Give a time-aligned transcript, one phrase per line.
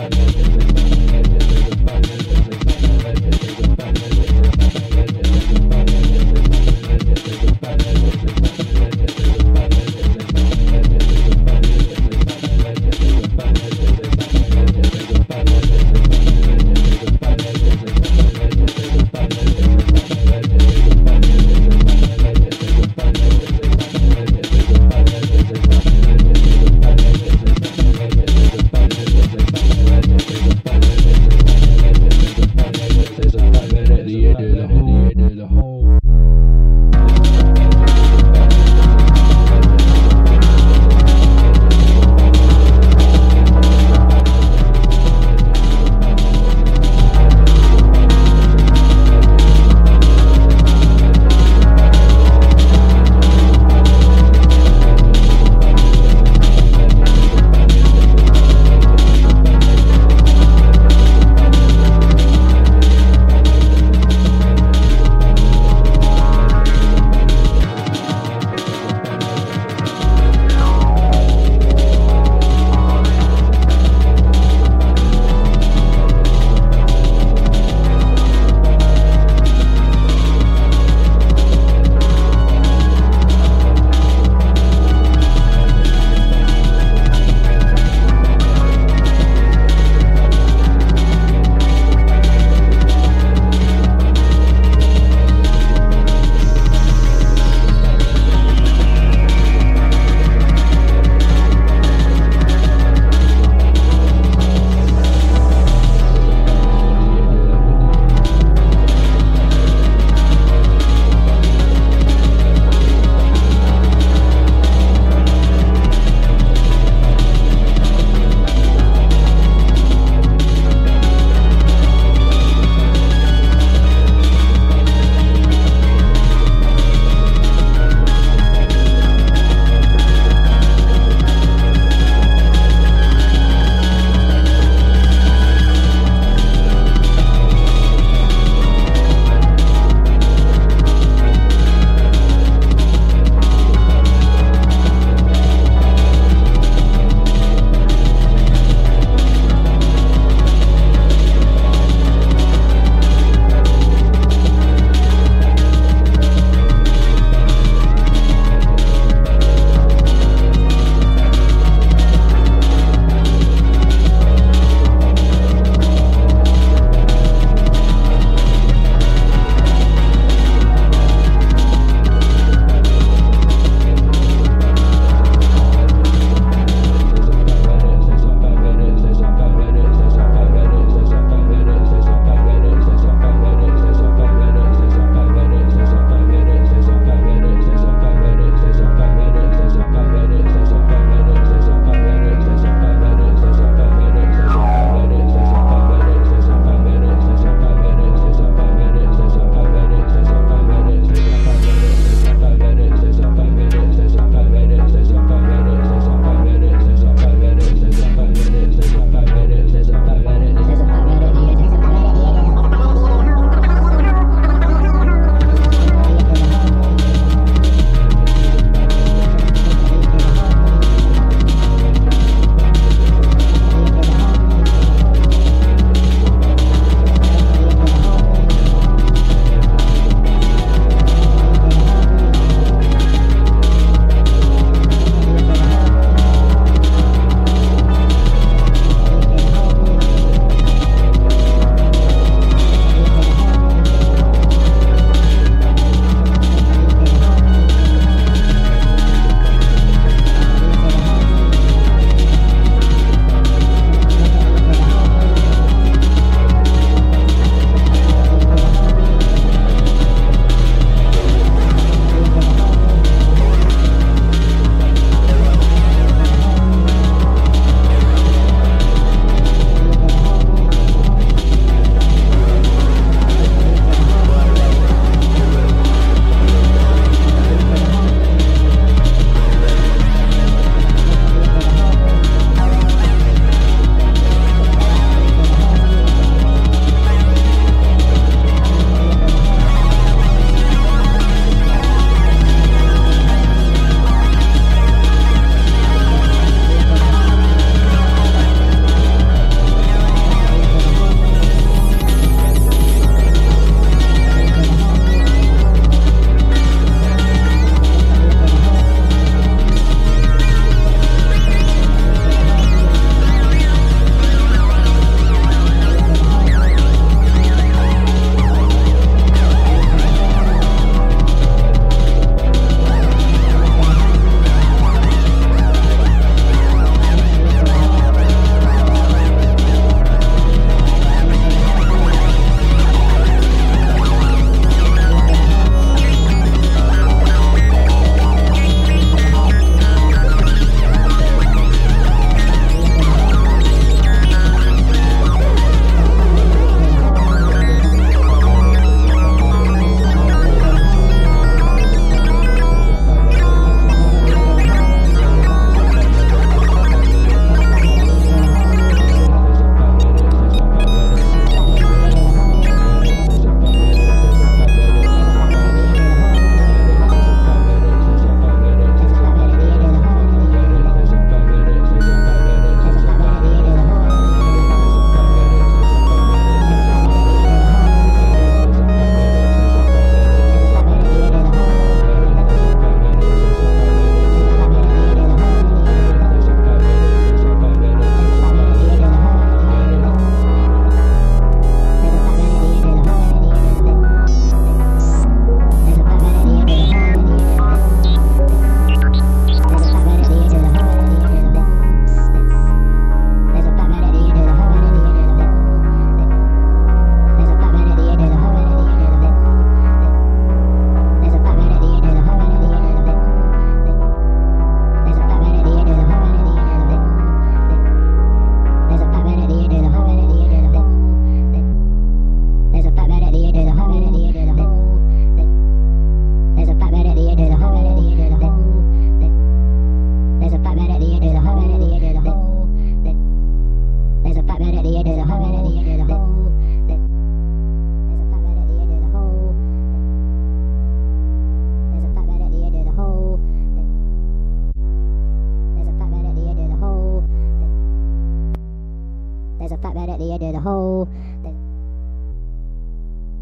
[0.00, 0.49] Thank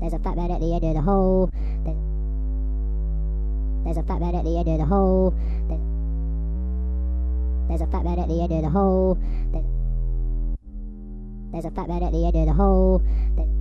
[0.00, 1.50] There's a fat man at the end of the hole.
[1.84, 1.96] There's,
[3.84, 5.34] there's a fat man at the end of the hole.
[5.68, 5.80] There's,
[7.68, 9.18] there's a fat man at the end of the hole.
[9.52, 9.64] There's,
[11.52, 13.02] there's a fat man at the end of the hole.
[13.34, 13.57] There's,